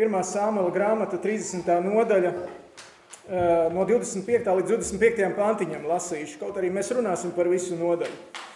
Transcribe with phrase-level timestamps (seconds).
[0.00, 0.14] 1.
[0.24, 1.66] sāmela grāmata, 30.
[1.84, 2.30] nodaļa,
[3.74, 4.46] no 25.
[4.56, 5.26] līdz 25.
[5.36, 8.46] pantiņam lasīšu, kaut arī mēs runāsim par visu nodaļu.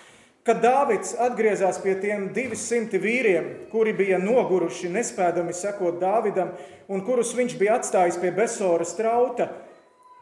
[0.45, 6.55] Kad Dāvids atgriezās pie tiem 200 vīriem, kuri bija noguruši, nespēdami sekot Dāvidam,
[6.89, 9.51] un kurus viņš bija atstājis pie Besora strauta,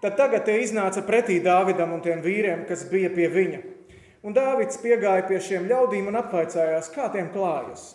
[0.02, 3.64] tad tagad tie iznāca pretī Dāvidam un tiem vīriem, kas bija pie viņa.
[4.26, 7.92] Un Dāvids piegāja pie šiem ļaudīm un apvaicājās, kā tiem klājas.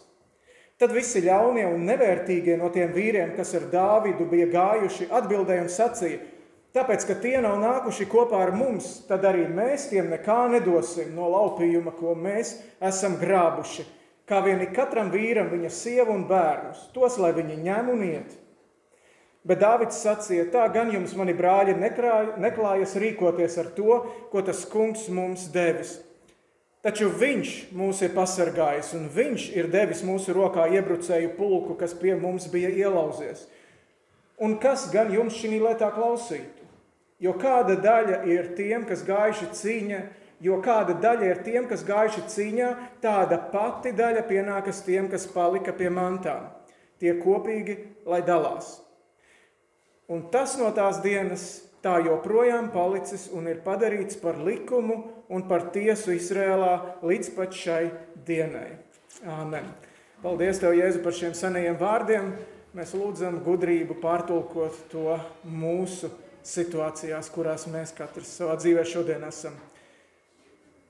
[0.78, 5.72] Tad visi ļaunie un nevērtīgie no tiem vīriem, kas ar Dāvidu bija gājuši, atbildēja un
[5.74, 6.20] sacīja:
[6.78, 11.32] Tāpēc, ka tie nav nākuši kopā ar mums, tad arī mēs tiem nekā nedosim no
[11.34, 12.60] laupījuma, ko mēs
[12.92, 13.88] esam grābuši.
[14.30, 18.36] Kā vien katram vīram viņa sieva un bērnus, tos lai viņi ņem un iet.
[19.48, 24.66] Bet Dāvids sacīja, tā gan jums, mani brāļi, nekrāj, neklājas rīkoties ar to, ko tas
[24.68, 25.96] kungs mums devis.
[26.88, 32.14] Taču viņš mūs ir pasargājis, un viņš ir devis mūsu rokā iebrucēju pulku, kas pie
[32.16, 33.42] mums bija ielauzies.
[34.40, 36.62] Un kas gan jums šī lietā klausīt?
[37.20, 40.00] Jo kāda daļa ir tiem, kas gājuši cīņā,
[40.48, 42.72] jo kāda daļa ir tiem, kas gājuši cīņā,
[43.04, 46.48] tāda pati daļa pienākas tiem, kas palika pie mantām.
[47.04, 48.78] Tie kopīgi, lai dalās.
[50.08, 51.50] Un tas no tās dienas
[51.88, 55.00] tā joprojām palicis un ir padarīts par likumu
[55.32, 57.84] un par tiesu Izrēlā līdz pat šai
[58.28, 58.76] dienai.
[59.24, 59.72] Āmen.
[60.22, 62.32] Paldies, Tev, Jēzu, par šiem senajiem vārdiem.
[62.78, 65.16] Mēs lūdzam gudrību pārtulkot to
[65.48, 66.12] mūsu
[66.46, 69.56] situācijās, kurās mēs katrs savā dzīvē šodien esam.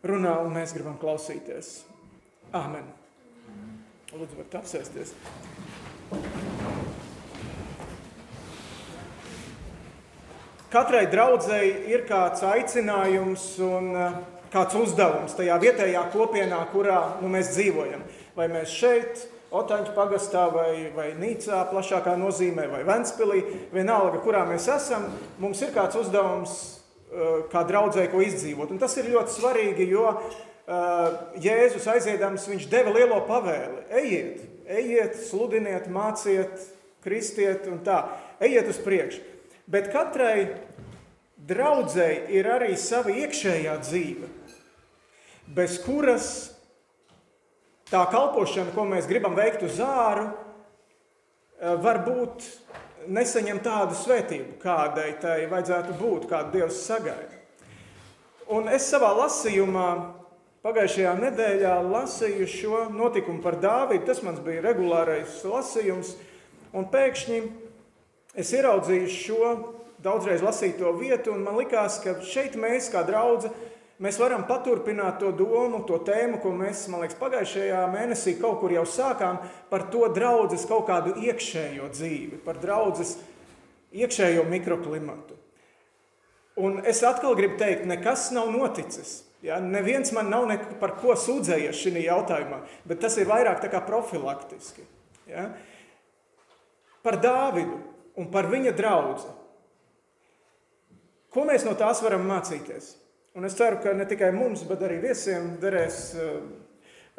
[0.08, 1.82] Runā un mēs gribam klausīties.
[2.56, 2.88] Āmen.
[4.14, 5.16] Lūdzu, varat apsēsties.
[10.78, 14.18] Katrai draudzēji ir kāds aicinājums un eh,
[14.54, 18.04] kāds uzdevums tajā vietējā kopienā, kurā nu, mēs dzīvojam.
[18.38, 19.24] Vai mēs šeit,
[19.58, 23.40] Otaņu pagastā vai, vai Nīcā plašākā nozīmē vai Ventspilī,
[23.72, 25.08] vienalga, kurā mēs esam,
[25.42, 28.76] mums ir kāds uzdevums uh, kā draudzēji, ko izdzīvot.
[28.76, 31.08] Un tas ir ļoti svarīgi, jo uh,
[31.42, 33.88] Jēzus aiziedams, viņš deva lielo pavēli.
[34.04, 34.46] Ejiet,
[34.78, 36.70] ejiet, sludiniet, māciet,
[37.08, 38.04] kristiet un tā.
[38.44, 39.24] Ejiet uz priekšu.
[39.72, 40.67] Bet katrai
[41.48, 44.30] draudzēji ir arī sava iekšējā dzīve,
[45.56, 46.30] bez kuras
[47.92, 50.28] tā kalpošana, ko mēs gribam veikt uz āru,
[51.60, 52.48] eh, varbūt
[53.08, 57.36] nesaņem tādu svētību, kādai tai vajadzētu būt, kādu Dievs sagaida.
[58.48, 60.14] Un es savā lasījumā
[60.64, 64.06] pagājušajā nedēļā lasīju šo notikumu par Dāvidu.
[64.08, 66.16] Tas mans bija regulārais lasījums,
[66.76, 67.42] un pēkšņi
[68.36, 69.52] es ieraudzīju šo
[70.04, 73.52] daudzreiz lasīto vietu, un man likās, ka šeit mēs kā draugi
[74.04, 78.74] mēs varam paturpināt to domu, to tēmu, ko mēs, man liekas, pagājušajā mēnesī kaut kur
[78.76, 79.42] jau sākām
[79.72, 83.16] par to draudzes kaut kādu iekšējo dzīvi, par draudzes
[83.98, 85.38] iekšējo mikroklimatu.
[86.58, 89.22] Un es atkal gribu teikt, nekas nav noticis.
[89.46, 89.60] Ja?
[89.62, 90.50] Neviens man nav
[90.82, 94.86] par ko sūdzējies šajā jautājumā, bet tas ir vairāk tā kā profilaktiski.
[95.30, 95.52] Ja?
[97.06, 97.78] Par Dāvidu
[98.18, 99.36] un par viņa draugu.
[101.34, 102.96] Ko mēs no tās varam mācīties?
[103.38, 106.38] Un es ceru, ka ne tikai mums, bet arī viesiem derēs uh,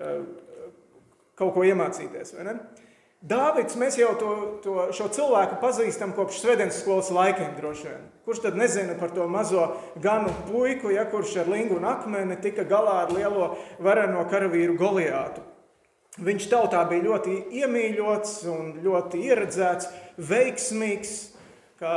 [0.02, 0.22] uh,
[1.38, 2.34] kaut ko iemācīties.
[3.18, 4.32] Dāvids, mēs jau to,
[4.62, 8.04] to, šo cilvēku pazīstam kopš Svedens skolas laikiem droši vien.
[8.26, 9.64] Kurš tad nezina par to mazo
[9.98, 13.48] ganu puiku, ja kurš ar lingu un akmeni tika galā ar lielo
[13.82, 15.42] vareno karavīru Goliātu.
[16.22, 19.90] Viņš tautā bija ļoti iemīļots un ļoti ieredzēts,
[20.30, 21.12] veiksmīgs,
[21.78, 21.94] kā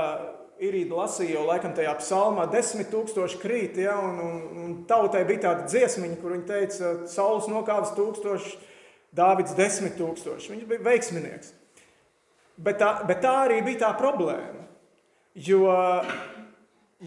[0.62, 5.48] Irīda lasīja jau laikam tajā psalmā, desmit tūkstoši krīt, ja, un, un, un tautai bija
[5.48, 8.60] tāda dziesmiņa, kur viņi teica, saules nokāvis tūkstoši,
[9.12, 10.54] Dāvids desmit tūkstoši.
[10.54, 11.50] Viņš bija veiksminieks.
[12.62, 14.62] Bet tā, bet tā arī bija tā problēma,
[15.36, 15.66] jo,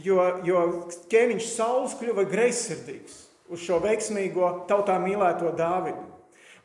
[0.04, 0.64] jo, jo
[1.12, 6.04] ķēniņš saules kļuva greizsirdīgs uz šo veiksmīgo tautā mīlēto Dāvidu.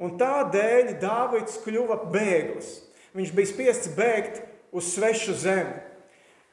[0.03, 2.73] Un tādēļ Dāvids kļuva bēglis.
[3.16, 4.41] Viņš bija spiests bēgt
[4.75, 5.77] uz svešu zemi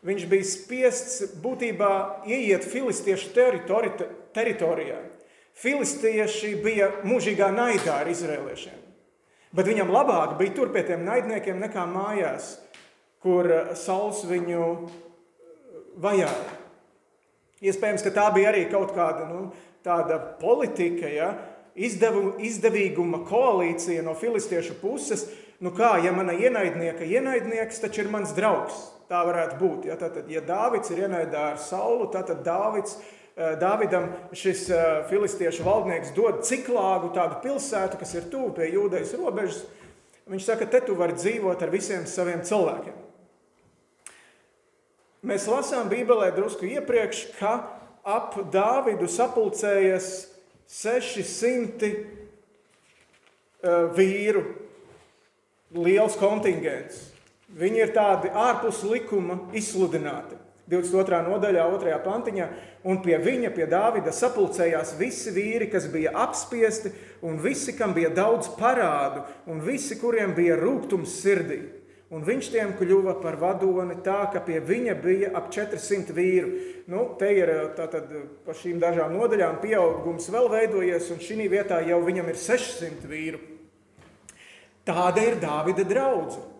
[0.06, 1.92] viņš bija spiests būtībā
[2.30, 3.90] ieiet filistiešu teritori,
[4.36, 5.00] teritorijā.
[5.56, 8.82] Filistieši bija mūžīgā naidā ar izrēliešiem.
[9.56, 12.56] Bet viņam labāk bija tur pie tiem naidniekiem nekā mājās,
[13.24, 13.48] kur
[13.78, 14.66] saules viņu
[16.02, 16.56] vajāja.
[17.64, 19.46] Iespējams, ka tā bija arī kaut kāda nu,
[20.40, 21.30] politika, ja?
[21.76, 25.26] Izdevu, izdevīguma koalīcija no filistiešu puses.
[25.60, 28.76] Nu kā, ja mana ienaidnieka ienaidnieks taču ir mans draugs,
[29.08, 29.86] tā varētu būt.
[29.88, 32.98] Ja, tātad, ja Dāvids ir ienaidā ar saulu, tad Dāvids,
[33.36, 39.16] eh, Dāvidam šis eh, filistiešu valdnieks dod ciklāgu tādu pilsētu, kas ir tuvu pie jūdejas
[39.16, 39.64] robežas.
[40.28, 43.04] Viņš saka, te tu vari dzīvot ar visiem saviem cilvēkiem.
[45.26, 47.54] Mēs lasām Bībelē drusku iepriekš, ka
[48.06, 50.26] ap Dāvidu sapulcējas
[50.70, 51.88] 600
[53.62, 54.44] uh, vīru,
[55.74, 57.06] liels kontingents.
[57.56, 60.36] Viņi ir tādi ārpus likuma izsludināti.
[60.66, 61.20] 22.
[61.28, 61.96] nodaļā, 2.
[62.02, 62.46] pantiņā,
[62.90, 66.90] un pie viņa, pie Dāvida, sapulcējās visi vīri, kas bija apspiesti,
[67.22, 71.60] un visi, kam bija daudz parādu, un visi, kuriem bija rūkums sirdī.
[72.10, 76.52] Un viņš tiem kļuva par vadoni tā, ka pie viņa bija ap 400 vīru.
[76.90, 78.10] Nu, te ir tātad
[78.46, 83.42] pa šīm dažām nodaļām pieaugums vēl veidojies, un šī vietā jau viņam ir 600 vīru.
[84.86, 86.52] Tāda ir Dāvida draudzene.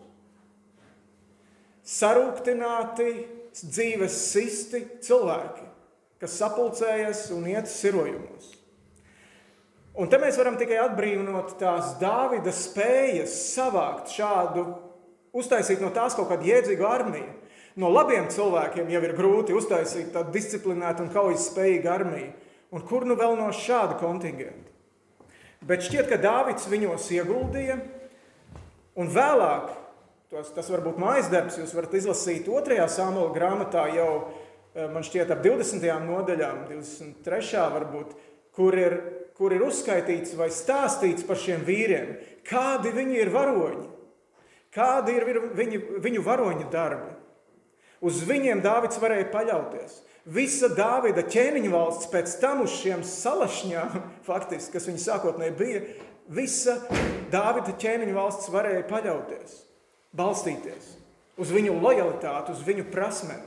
[1.87, 3.11] Sarūktināti,
[3.55, 5.63] dzīves sisti cilvēki,
[6.19, 8.51] kas sapulcējas un iet sirojumos.
[9.97, 14.67] Un te mēs varam tikai atbrīvot tās Dāvida spējas savākt šādu,
[15.37, 17.31] uztaisīt no tās kaut kādu jēdzīgu armiju.
[17.77, 22.31] No labiem cilvēkiem jau ir grūti uztaisīt tādu disciplinētu un kaujas spējīgu armiju.
[22.73, 24.73] Un kur nu vēl no šāda kontingenta?
[25.65, 27.77] Bet šķiet, ka Dāvids viņos ieguldīja,
[28.97, 29.75] un vēlāk
[30.27, 31.55] Tas, tas var būt mājas darbs.
[31.55, 34.27] Jūs varat izlasīt otrajā samuēlā grāmatā jau,
[34.75, 36.01] eh, man šķiet, ap 20.
[36.03, 37.61] nodaļām, 23.
[37.71, 38.11] varbūt,
[38.51, 38.97] kur ir,
[39.37, 43.87] kur ir uzskaitīts vai stāstīts par šiem vīriem, kādi viņi ir varoņi,
[44.75, 47.15] kādi ir viņu, viņu varoņu darbi.
[48.03, 50.01] Uz viņiem Dāvids varēja paļauties.
[50.25, 53.95] Visa Dāvida ķēniņa valsts pēc tam uz šiem salašņām,
[54.27, 55.85] faktiski, kas viņa sākotnēji bija,
[56.33, 56.79] visa
[57.31, 59.57] Dāvida ķēniņa valsts varēja paļauties
[60.15, 60.93] balstīties
[61.37, 63.43] uz viņu lojalitāti, uz viņu prasmēm.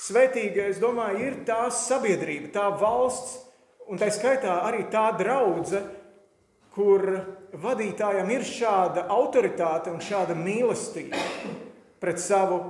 [0.00, 3.38] Svētīga, es domāju, ir tā sabiedrība, tā valsts,
[3.90, 5.98] un tā skaitā arī tā draudzene,
[6.70, 7.02] kur
[7.60, 11.18] vadītājam ir šāda autoritāte un šāda mīlestība
[12.00, 12.60] pret savu,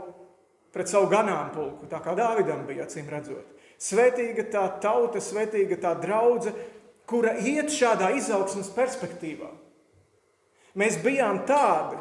[0.73, 3.45] pret savu ganāmpulku, tā kā Dāvidam bija acīm redzot.
[3.81, 6.65] Svētīga tā tauta, svētīga tā draudzene,
[7.11, 9.51] kura iet šādā izaugsmas perspektīvā.
[10.79, 11.99] Mēs bijām tādi,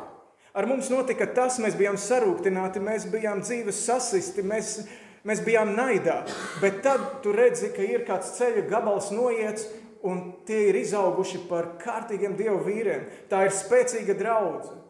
[0.54, 4.80] Ar mums notika tas, mēs bijām sarūktināti, mēs bijām dzīves sasisti, mēs,
[5.28, 6.24] mēs bijām naidā.
[6.60, 9.68] Bet tad tu redzi, ka ir kāds ceļa gabals noiets,
[10.02, 13.06] un tie ir izauguši par kārtīgiem dievu vīriem.
[13.30, 14.82] Tā ir spēcīga draudzene.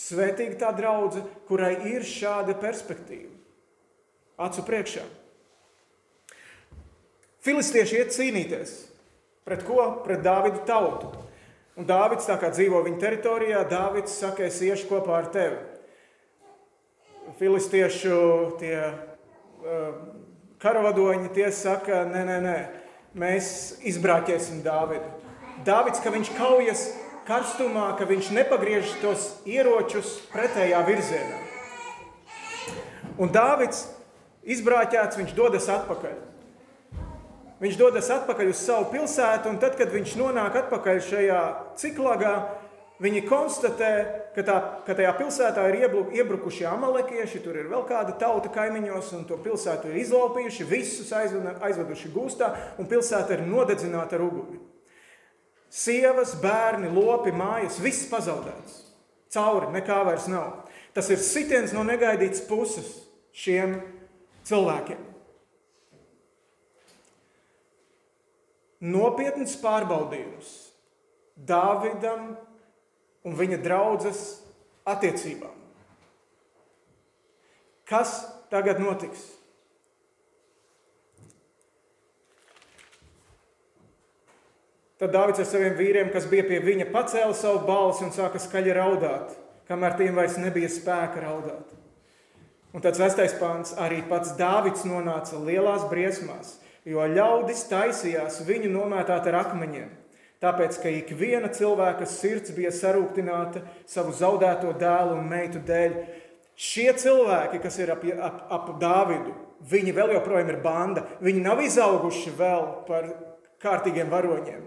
[0.00, 3.32] Svētīga tā draudzene, kurai ir šāda perspektīva.
[4.40, 5.02] Acu priekšā.
[7.40, 8.72] Filistieši iet cīnīties.
[9.48, 9.80] Pret ko?
[10.04, 11.08] Pret Dāvidu tautu.
[11.80, 15.56] Un Dāvids tā kā dzīvo viņa teritorijā, Dāvids saka, es iešu kopā ar tevi.
[17.38, 18.18] Filistiešu
[18.60, 19.94] tie uh,
[20.60, 22.56] karavadoņi tie saka, nē, nē, nē,
[23.16, 23.52] mēs
[23.88, 25.08] izbrāķēsim Dāvidu.
[25.64, 26.84] Dāvids, ka viņš kaujas
[27.28, 31.40] karstumā, ka viņš nepagriež tos ieročus pretējā virzienā.
[33.20, 33.86] Un Dāvids
[34.44, 36.29] izbrāķēts, viņš dodas atpakaļ.
[37.60, 41.40] Viņš dodas atpakaļ uz savu pilsētu, un tad, kad viņš nonāk atpakaļ šajā
[41.76, 42.34] ciklagā,
[43.04, 43.90] viņi konstatē,
[44.32, 45.78] ka, tā, ka tajā pilsētā ir
[46.22, 52.12] iebrukuši amalekieši, tur ir vēl kāda tauta kaimiņos, un to pilsētu ir izlaupījuši, visus aizveduši
[52.14, 54.60] gūstā, un pilsēta ir nodedzināta ar uguni.
[55.70, 58.86] Sievas, bērni, lopi, mājas, viss pazaudēts.
[59.30, 60.64] Cauri, nekā vairs nav.
[60.96, 62.88] Tas ir sitiens no negaidītas puses
[63.36, 63.76] šiem
[64.48, 65.09] cilvēkiem.
[68.80, 70.56] Nopietns pārbaudījums
[71.40, 72.34] Dāvidam
[73.24, 74.20] un viņa draudzes
[74.88, 75.54] attiecībām.
[77.88, 78.20] Kas
[78.52, 79.22] tagad notiks?
[85.00, 88.74] Tad Dārvids ar saviem vīriem, kas bija pie viņa, pacēla savu balsi un sāka skaļi
[88.76, 89.32] raudāt,
[89.70, 91.70] kamēr tiem vairs nebija spēka raudāt.
[92.76, 96.58] Un tāds sestais pāns arī pats Dārvids nonāca lielās briesmās,
[96.88, 99.90] jo ļaudis taisījās viņu nomētāt ar akmeņiem.
[100.40, 105.98] Tāpēc, ka ik viena cilvēka sirds bija sarūktināta savu zaudēto dēlu un meitu dēļ.
[106.60, 109.34] Šie cilvēki, kas ir ap, ap, ap Dāvidu,
[109.68, 111.04] viņi vēl joprojām ir banda.
[111.20, 113.12] Viņi nav izauguši vēl par
[113.60, 114.64] kārtīgiem varoņiem.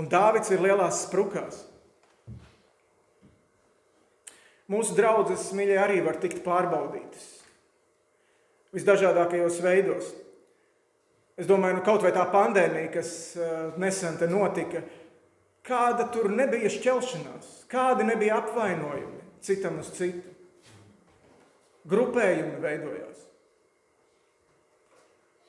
[0.00, 1.60] Un Dāvids ir lielās sprukās.
[4.72, 7.34] Mūsu draudzes, mīļie, arī var tikt pārbaudītas
[8.74, 10.08] visdažādākajos veidos.
[11.40, 14.84] Es domāju, nu, kaut vai tā pandēmija, kas uh, nesen te notika,
[15.66, 20.30] kāda tur nebija šķelšanās, kādi nebija apvainojumi citam uz citu.
[21.90, 23.24] Grupējumi veidojās.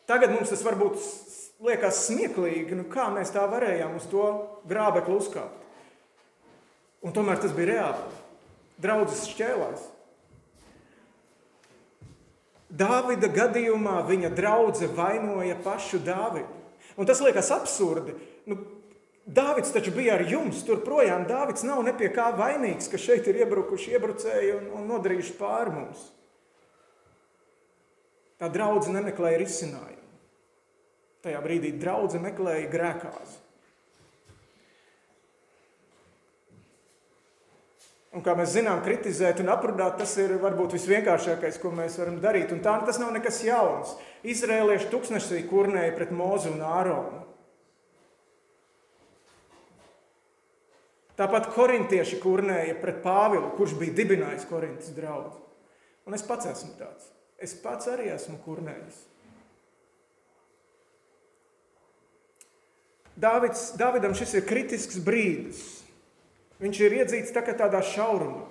[0.09, 0.99] Tagad mums tas varbūt
[1.65, 4.25] liekas smieklīgi, nu kā mēs tā varējām uz to
[4.67, 5.63] grābekli uzkāpt.
[7.05, 8.19] Un tomēr tas bija reāli.
[8.81, 9.85] Draudzes šķēlās.
[12.75, 16.63] Dāvida gadījumā viņa draudzene vainoja pašu Dāvidu.
[16.95, 18.15] Un tas liekas absurdi.
[18.47, 18.57] Nu,
[19.25, 21.23] Dāvids taču bija ar jums, tur projām.
[21.29, 25.73] Dāvids nav ne pie kā vainīgs, ka šeit ir iebrukuši iebrucēji un, un nodarījuši pāri
[25.73, 26.03] mums.
[28.37, 30.03] Tā draudzene nemeklēja risinājumu.
[31.25, 33.44] Tajā brīdī draudzene meklēja grēkāzi.
[38.15, 42.53] Un, kā mēs zinām, kritizēt un aprunāt, tas ir varbūt visvienkāršākais, ko mēs varam darīt.
[42.55, 43.91] Un tā tas nav nekas jauns.
[44.23, 47.25] Izrēlieši tūkstnesī kurnēja pret Mozu un Āronu.
[51.19, 55.35] Tāpat korintieši kurnēja pret Pāvilu, kurš bija dibinājis Korintas draugu.
[56.07, 57.11] Un es pats esmu tāds.
[57.35, 58.97] Es pats arī esmu kurnējis.
[63.19, 65.84] Dāvids, Dāvidam šis ir kritisks brīdis.
[66.63, 68.45] Viņš ir iedzīts tā tādā šaurumā.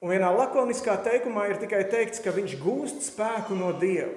[0.00, 4.14] Un vienā lakoniskā teikumā ir tikai teikts, ka viņš gūst spēku no Dieva.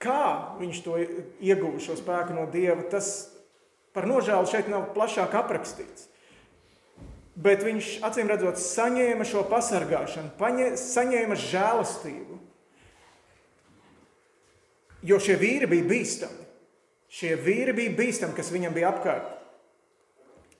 [0.00, 3.30] Kā viņš to iegūst, šo spēku no Dieva, tas
[3.94, 6.06] Par nožēlu šeit nav plašāk aprakstīts.
[7.40, 12.38] Bet viņš acīm redzot, saņēma šo pasargāšanu, paņē, saņēma žēlastību.
[15.08, 16.39] Jo šie vīri bija bīstami.
[17.10, 19.36] Šie vīri bija bīstami, kas viņam bija apkārt.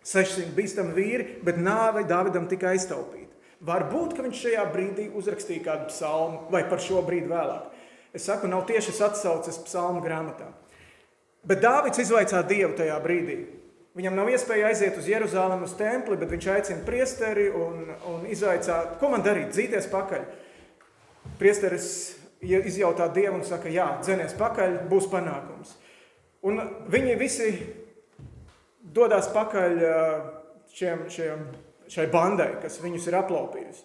[0.06, 3.28] 600 bīstami vīri, bet nāve Dāvidam tika aiztaupīta.
[3.60, 7.68] Varbūt, ka viņš šajā brīdī uzrakstīja kādu psalmu, vai par šo brīdi vēlāk.
[8.16, 10.48] Es saku, nav tiešas atsauces psalmu grāmatā.
[11.46, 13.38] Bet Dāvids izvaicā Dievu tajā brīdī.
[13.96, 18.78] Viņam nav iespēja aiziet uz Jeruzalem, uz templi, bet viņš aicina priesteri un, un izvaicā,
[19.00, 20.24] ko man darīt, dzīties pakaļ.
[21.40, 21.88] Priesteris
[22.40, 25.74] izjautā Dievu un saka, jā, dzenies pakaļ, būs panākums.
[26.46, 27.50] Un viņi visi
[28.80, 29.82] dodas pakaļ
[30.72, 31.44] šiem, šiem,
[31.90, 33.84] šai bandai, kas viņus ir aplaupījusi.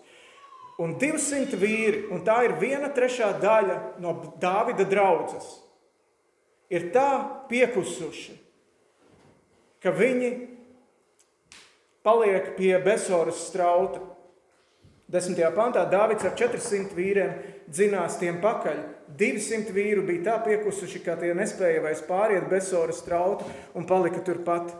[0.83, 5.53] Un 200 vīri, un tā ir viena trešā daļa no Dāvida draudzes
[6.71, 7.09] ir tā
[7.49, 8.35] piekusuši,
[9.83, 10.31] ka viņi
[12.05, 14.01] paliek pie Besoras strauta.
[15.05, 17.35] Desmitajā pantā Dāvids ar 400 vīriem
[17.69, 18.79] dzinās tiem pakaļ.
[19.19, 23.45] 200 vīru bija tā piekusuši, ka tie nespēja vairs pāriet Besoras strautu
[23.77, 24.73] un palika turpat.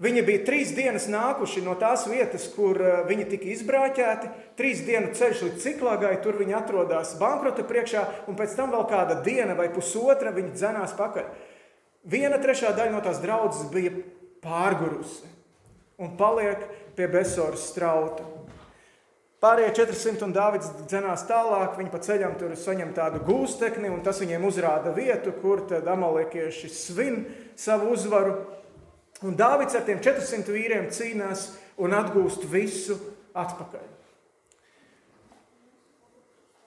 [0.00, 4.30] Viņi bija trīs dienas nākuši no tās vietas, kur eh, viņi tika izbrāķēti.
[4.56, 9.18] Trīs dienu ceļš līdz ciklāgai, tur viņi atrodas bankrota priekšā, un pēc tam vēl kāda
[9.24, 11.28] diena vai pusotra viņi dzenās pakaļ.
[12.08, 13.92] Viena trešā daļa no tās draudzes bija
[14.40, 15.28] pārgurusi
[16.00, 16.64] un paliek
[16.96, 18.24] pie Besoras strauta.
[19.40, 24.20] Pārējie 400 un Dārvids dzenās tālāk, viņi pa ceļam tur saņem tādu gūstekni, un tas
[24.20, 27.22] viņiem uzrāda vietu, kur tad amalekieši svin
[27.56, 28.34] savu uzvaru.
[29.24, 31.46] Un Dāvids ar tiem 400 vīriem cīnās
[31.80, 32.98] un atgūst visu
[33.32, 33.88] atpakaļ.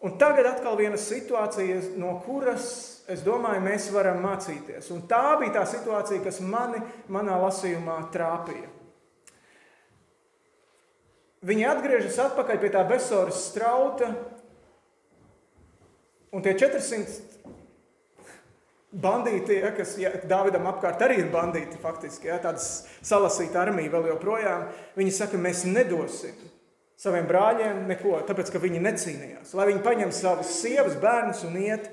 [0.04, 2.66] Un tagad atkal viena situācija, no kuras,
[3.08, 4.90] es domāju, mēs varam mācīties.
[4.92, 6.82] Un tā bija tā situācija, kas mani
[7.14, 8.73] manā lasījumā trāpīja.
[11.44, 14.14] Viņi atgriežas atpakaļ pie tā Besoras strauta,
[16.32, 17.34] un tie 400
[18.94, 24.12] bandīti, ja, kas ja, Dāvidam apkārt arī ir bandīti, faktiski, ja, tādas salasīta armija vēl
[24.14, 26.38] joprojām, viņi saka, mēs nedosim
[27.04, 29.56] saviem brāļiem neko, tāpēc, ka viņi necīnījās.
[29.58, 31.90] Lai viņi paņem savas sievas, bērnus un iet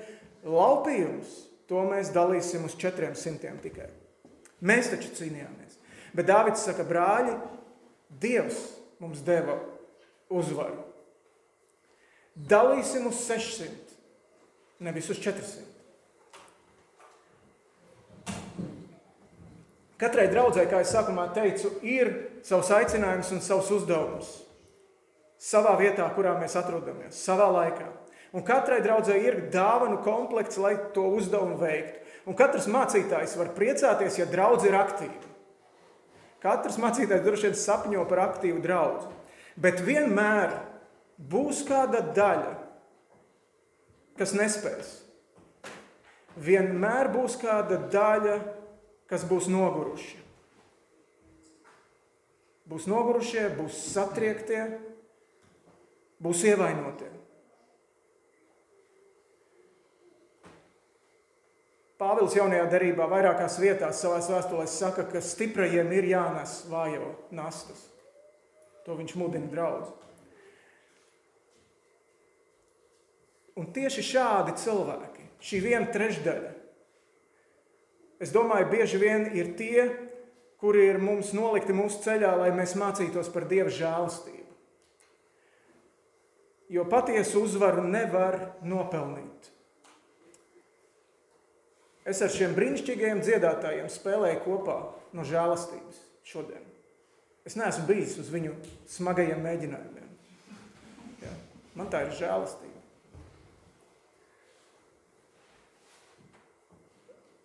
[0.47, 1.33] laupījumus,
[1.67, 3.89] to mēs dalīsim uz 400 tikai.
[4.63, 5.79] Mēs taču cīnījāmies.
[6.15, 7.35] Bet Dāvids saka, brāļi,
[8.21, 8.61] Dievs
[9.01, 9.57] mums deva
[10.31, 10.85] uzvaru.
[12.35, 13.97] Dalīsim uz 600,
[14.85, 15.67] nevis uz 400.
[20.01, 22.09] Katrai draudzē, kā jau sākumā teicu, ir
[22.45, 24.31] savs aicinājums un savs uzdevums.
[25.41, 27.89] Savā vietā, kurā mēs atrodamies, savā laikā.
[28.33, 31.99] Un katrai draudzē ir dāvanu komplekts, lai to uzdevumu veiktu.
[32.29, 35.30] Un katrs mācītājs var priecāties, ja draugs ir aktīva.
[36.41, 39.11] Katrs mācītājs droši vien sapņo par aktīvu draugu.
[39.61, 40.55] Bet vienmēr
[41.31, 42.55] būs kāda daļa,
[44.17, 44.95] kas nespēs.
[46.41, 48.39] Vienmēr būs kāda daļa,
[49.11, 50.17] kas būs noguruši.
[52.71, 54.63] Būs nogurušie, būs satriektie,
[56.23, 57.09] būs ievainotie.
[62.01, 67.83] Pāvils jaunajā darbā vairākās vietās savā vēstulē saka, ka stiprajiem ir jānes vājo nastas.
[68.87, 69.91] To viņš mudina draugu.
[73.61, 76.51] Un tieši šādi cilvēki, šī viena trešdaļa,
[78.23, 79.85] es domāju, bieži vien ir tie,
[80.57, 84.39] kuri ir mums nolikti mūsu ceļā, lai mēs mācītos par Dieva žēlastību.
[86.71, 89.51] Jo patiesu uzvaru nevar nopelnīt.
[92.07, 94.77] Es ar šiem brīnišķīgajiem dziedātājiem spēlēju kopā
[95.13, 96.63] no žēlastības šodien.
[97.45, 98.55] Es neesmu bijis uz viņu
[98.89, 100.09] smagajiem mēģinājumiem.
[101.21, 101.33] Ja?
[101.77, 102.71] Man tā ir žēlastība.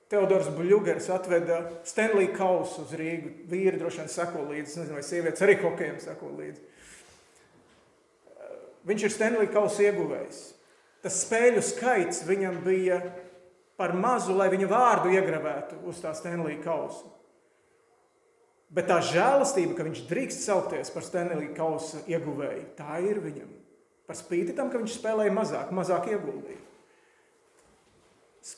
[0.06, 1.58] Teodors Buļģers atveda
[1.88, 3.32] Stanley Kausu uz Rīgu.
[3.50, 6.62] Vīri droši vien seko līdzi, nezinu, vai sievietes arī hokejam seko līdzi.
[8.86, 10.42] Viņš ir Stanley Kausa ieguvējs.
[11.02, 13.00] Tas spēļu skaits viņam bija
[13.76, 17.12] par mazu, lai viņa vārdu iegravētu uz tā Stanley Kausa.
[18.72, 23.52] Bet tā žēlastība, ka viņš drīkst saukties par Stanley Kausa ieguvēju, tā ir viņam.
[24.06, 26.62] Par spīti tam, ka viņš spēlēja mazāk, mazāk ieguldīja.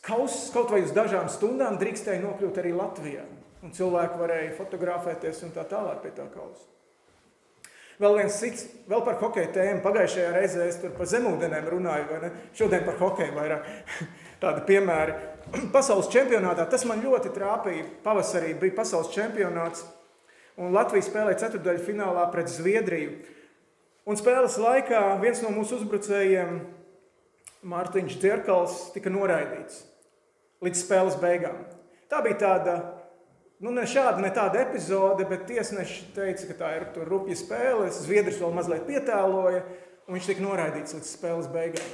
[0.04, 3.22] Kauss kaut vai uz dažām stundām drīkstēja nokļūt arī Latvijā.
[3.64, 6.66] Un cilvēki varēja fotografēties un tā tālāk pie tā kausa.
[7.98, 9.80] Vēl viens cits, vēl par hokeja tēmu.
[9.82, 12.30] Pagājušajā reizē es tur par zemūdenēm runāju, vai ne?
[12.54, 13.66] Šodien par hokeju vairāk
[14.42, 15.16] tādi piemēri.
[15.74, 17.86] Pasaules čempionātā tas man ļoti trāpīja.
[18.04, 19.84] Pavasarī bija pasaules čempionāts,
[20.60, 23.16] un Latvija spēlēja ceturdaļu finālā pret Zviedriju.
[24.08, 26.62] Un spēles laikā viens no mūsu uzbrucējiem
[27.68, 29.82] Mārtiņš Dzirkals tika noraidīts
[30.64, 31.60] līdz spēles beigām.
[32.08, 32.76] Tā bija tāda,
[33.62, 37.90] nu ne šāda, ne tāda epizode, bet tiesneši teica, ka tā ir rupja spēle.
[37.94, 39.64] Zviedrs vēl mazliet pietēloja,
[40.06, 41.90] un viņš tika noraidīts līdz spēles beigām.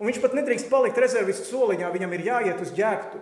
[0.00, 3.20] Un viņš pat nedrīkst palikt rezervistu soliņā, viņam ir jāiet uz ģērbtu.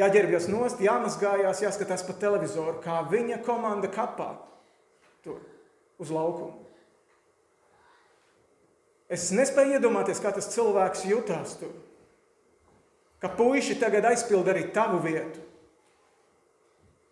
[0.00, 4.32] Jāģērbjas nost, jāmazgājās, jāskatās pa televizoru, kā viņa komanda kapā
[5.22, 5.38] tur
[6.00, 6.62] uz laukumu.
[9.12, 11.74] Es nespēju iedomāties, kā tas cilvēks jutās tur.
[13.20, 15.44] Ka puiši tagad aizpild arī tavu vietu.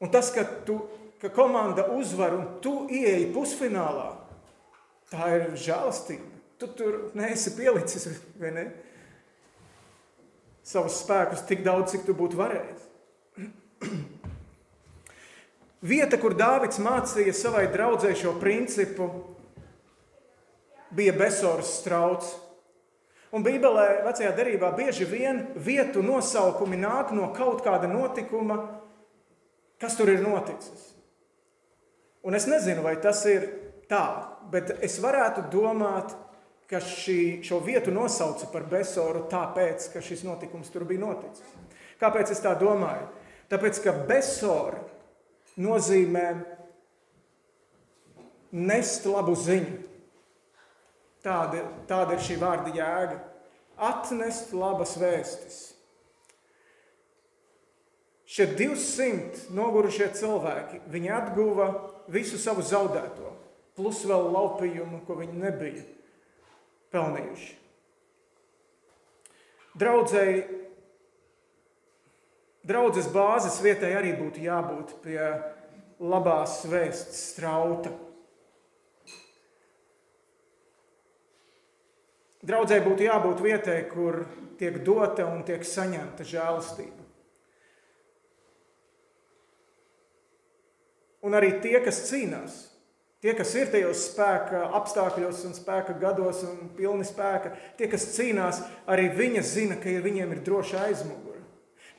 [0.00, 0.78] Un tas, ka, tu,
[1.20, 4.08] ka komanda uzvar un tu ieeji pusfinālā,
[5.12, 6.39] tā ir žēlastība.
[6.60, 8.04] Tu tur neesi pielicis,
[8.36, 8.66] ne?
[10.60, 12.82] Savus spēkus tik daudz, cik tu būtu varējis.
[15.90, 19.08] Vieta, kur Dāvids mācīja savai draudzē šo principu,
[20.92, 22.36] bija Besoras strauts.
[23.32, 28.58] Un Bībelē, vecajā derībā, bieži vien vietu nosaukumi nāk no kaut kāda notikuma,
[29.80, 30.90] kas tur ir noticis.
[32.26, 33.48] Un es nezinu, vai tas ir
[33.88, 34.04] tā,
[34.52, 36.29] bet es varētu domāt, ka
[36.78, 41.56] šī, šo vietu nosauca par Besoru tāpēc, ka šis notikums tur bija noticis.
[41.98, 43.08] Kāpēc es tā domāju?
[43.50, 44.78] Tāpēc, ka Besora
[45.58, 46.28] nozīmē
[48.54, 49.80] nest labu ziņu.
[51.26, 53.18] Tāda, tāda ir šī vārda jēga.
[53.90, 55.60] Atnest labas vēstis.
[58.30, 61.72] Šie 200 nogurušie cilvēki, viņi atguva
[62.14, 63.32] visu savu zaudēto,
[63.74, 65.82] plus vēl laupījumu, ko viņi nebija
[66.94, 67.56] pelnījuši.
[69.80, 70.42] Draudzēji,
[72.66, 75.20] draudzes bāzes vietai arī būtu jābūt pie
[76.00, 77.92] labās vēsts strauta.
[82.40, 84.24] Draudzē būtu jābūt vietai, kur
[84.58, 87.04] tiek dota un tiek saņemta žēlastība.
[91.20, 92.69] Un arī tie, kas cīnās,
[93.20, 98.62] tie, kas ir tajos spēka apstākļos un spēka gados un pilni spēka, tie, kas cīnās,
[98.90, 101.38] arī viņi zina, ka viņiem ir droša aizmugure.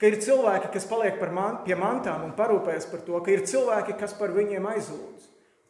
[0.01, 3.99] Ka ir cilvēki, kas paliek man, pie mantām un parūpējas par to, ka ir cilvēki,
[3.99, 5.27] kas par viņiem aizlūdz,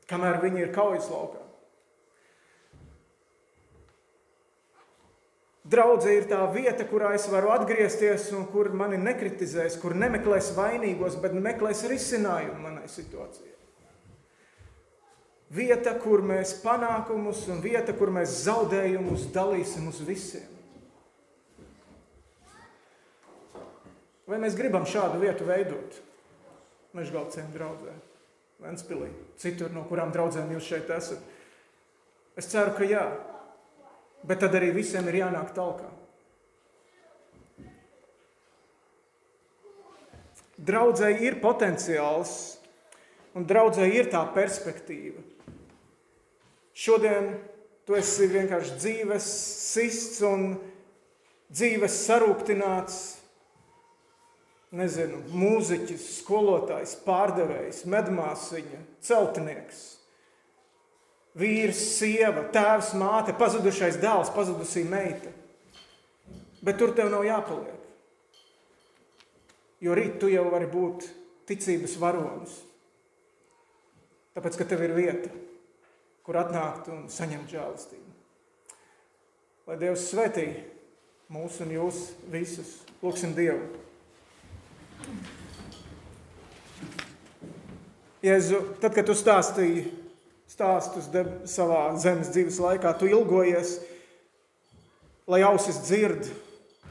[0.07, 1.41] kamēr viņi ir kaujas laukā.
[5.71, 11.19] Draudzē ir tā vieta, kurā es varu atgriezties un kur mani nekritizēs, kur nemeklēs vainīgos,
[11.21, 13.60] bet meklēs risinājumu manai situācijai.
[15.51, 20.47] Vieta, kur mēs panākumus un vieta, kur mēs zaudējumus dalīsim uz visiem.
[24.31, 25.97] Vai mēs gribam šādu vietu veidot?
[26.95, 27.91] Mežgalciem draudzē,
[28.63, 29.09] Ventspilī,
[29.41, 31.19] citur, no kurām draudzēm jūs šeit esat?
[32.39, 33.03] Es ceru, ka jā.
[34.23, 35.89] Bet tad arī visiem ir jānāk talkā.
[40.61, 42.61] Draudzē ir potenciāls,
[43.35, 45.25] un draudzē ir tā perspektīva.
[46.77, 47.33] Šodien
[47.87, 49.29] tu esi vienkārši dzīves
[49.71, 50.53] sists un
[51.51, 52.99] dzīves sarūktināts,
[54.71, 59.81] nezinu, mūziķis, skolotājs, pārdevējs, medmāsiņa, celtnieks
[61.37, 65.31] vīrs, sieva, tēvs, māte, pazudušais dēls, pazudusī meita.
[66.61, 67.77] Bet tur tev nav jāpaliek.
[69.81, 71.07] Jo rīt tu jau vari būt
[71.49, 72.59] ticības varonis.
[74.35, 75.31] Tāpēc, ka tev ir vieta,
[76.25, 78.09] kur atnākt un saņemt žēlastību.
[79.69, 80.47] Lai Dievs svētī
[81.31, 82.81] mūs un jūs visus.
[83.01, 83.63] Lūksim Dievu.
[88.21, 89.87] Jēzu, tad, kad tu stāstīji
[90.51, 91.07] stāstus
[91.49, 93.79] savā zemes dzīves laikā, tu ilgojies,
[95.31, 96.27] lai ausis dzird,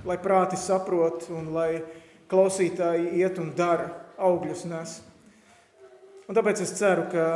[0.09, 1.83] lai prāti saprot un lai
[2.31, 4.97] klausītāji iet un dara augļus nes.
[6.31, 7.27] Un tāpēc es ceru, ka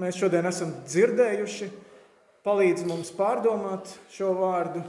[0.00, 1.68] mēs šodien esam dzirdējuši,
[2.46, 4.84] palīdz mums pārdomāt šo vārdu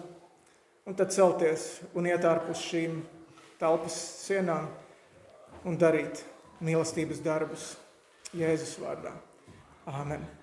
[0.87, 1.67] un tad celties
[1.97, 2.99] un iet ārpus šīm
[3.59, 4.69] telpas sienām
[5.67, 6.23] un darīt
[6.63, 7.71] mīlestības darbus
[8.37, 9.15] Jēzus vārdā.
[9.87, 10.36] Āmen!